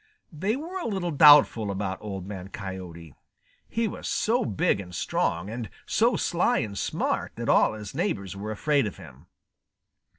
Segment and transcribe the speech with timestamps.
[0.33, 3.13] They were a little doubtful about Old Man Coyote.
[3.69, 8.35] He was so big and strong and so sly and smart that all his neighbors
[8.35, 9.27] were afraid of him.